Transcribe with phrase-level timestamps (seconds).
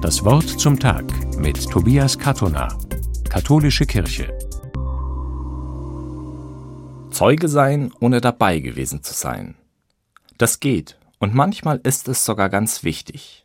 [0.00, 1.04] Das Wort zum Tag
[1.38, 2.68] mit Tobias Katona,
[3.28, 4.32] Katholische Kirche.
[7.10, 9.56] Zeuge sein, ohne dabei gewesen zu sein.
[10.36, 13.42] Das geht und manchmal ist es sogar ganz wichtig.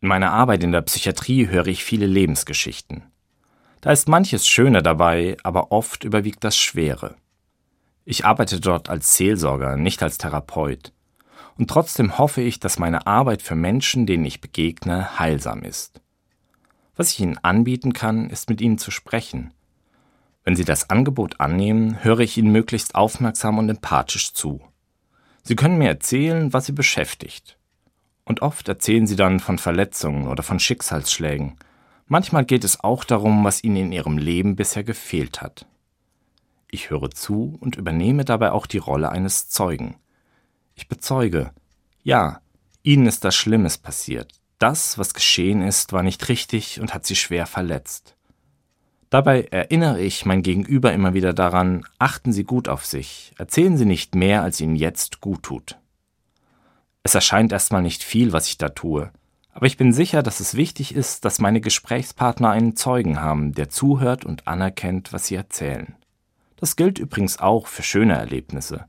[0.00, 3.02] In meiner Arbeit in der Psychiatrie höre ich viele Lebensgeschichten.
[3.82, 7.16] Da ist manches Schöne dabei, aber oft überwiegt das Schwere.
[8.06, 10.94] Ich arbeite dort als Seelsorger, nicht als Therapeut.
[11.56, 16.00] Und trotzdem hoffe ich, dass meine Arbeit für Menschen, denen ich begegne, heilsam ist.
[16.96, 19.52] Was ich ihnen anbieten kann, ist mit ihnen zu sprechen.
[20.44, 24.60] Wenn sie das Angebot annehmen, höre ich ihnen möglichst aufmerksam und empathisch zu.
[25.42, 27.58] Sie können mir erzählen, was sie beschäftigt.
[28.24, 31.56] Und oft erzählen sie dann von Verletzungen oder von Schicksalsschlägen.
[32.06, 35.66] Manchmal geht es auch darum, was ihnen in ihrem Leben bisher gefehlt hat.
[36.70, 39.96] Ich höre zu und übernehme dabei auch die Rolle eines Zeugen.
[40.74, 41.52] Ich bezeuge,
[42.02, 42.40] ja,
[42.82, 44.32] ihnen ist das Schlimmes passiert.
[44.58, 48.16] Das, was geschehen ist, war nicht richtig und hat sie schwer verletzt.
[49.10, 53.84] Dabei erinnere ich mein Gegenüber immer wieder daran, achten Sie gut auf sich, erzählen Sie
[53.84, 55.78] nicht mehr, als Ihnen jetzt gut tut.
[57.02, 59.12] Es erscheint erstmal nicht viel, was ich da tue,
[59.52, 63.68] aber ich bin sicher, dass es wichtig ist, dass meine Gesprächspartner einen Zeugen haben, der
[63.68, 65.94] zuhört und anerkennt, was sie erzählen.
[66.56, 68.86] Das gilt übrigens auch für schöne Erlebnisse.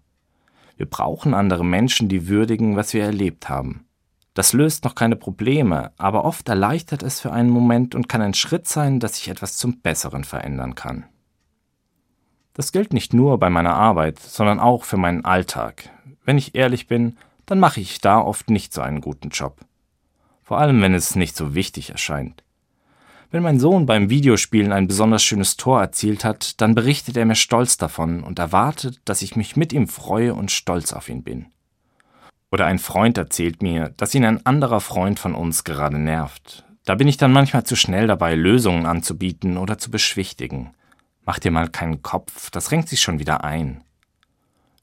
[0.75, 3.85] Wir brauchen andere Menschen, die würdigen, was wir erlebt haben.
[4.33, 8.33] Das löst noch keine Probleme, aber oft erleichtert es für einen Moment und kann ein
[8.33, 11.05] Schritt sein, dass sich etwas zum Besseren verändern kann.
[12.53, 15.89] Das gilt nicht nur bei meiner Arbeit, sondern auch für meinen Alltag.
[16.25, 19.59] Wenn ich ehrlich bin, dann mache ich da oft nicht so einen guten Job.
[20.41, 22.43] Vor allem, wenn es nicht so wichtig erscheint.
[23.33, 27.33] Wenn mein Sohn beim Videospielen ein besonders schönes Tor erzielt hat, dann berichtet er mir
[27.33, 31.47] stolz davon und erwartet, dass ich mich mit ihm freue und stolz auf ihn bin.
[32.51, 36.63] Oder ein Freund erzählt mir, dass ihn ein anderer Freund von uns gerade nervt.
[36.85, 40.75] Da bin ich dann manchmal zu schnell dabei, Lösungen anzubieten oder zu beschwichtigen.
[41.25, 43.83] Mach dir mal keinen Kopf, das renkt sich schon wieder ein.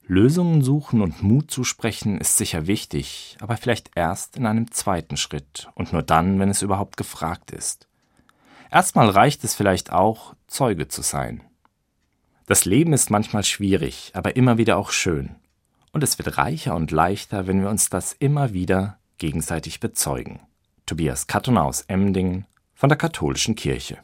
[0.09, 5.69] Lösungen suchen und Mut zusprechen ist sicher wichtig, aber vielleicht erst in einem zweiten Schritt
[5.77, 7.87] und nur dann, wenn es überhaupt gefragt ist.
[8.71, 11.43] Erstmal reicht es vielleicht auch, Zeuge zu sein.
[12.47, 15.37] Das Leben ist manchmal schwierig, aber immer wieder auch schön.
[15.93, 20.41] Und es wird reicher und leichter, wenn wir uns das immer wieder gegenseitig bezeugen.
[20.87, 23.99] Tobias Katton aus Emdingen von der Katholischen Kirche.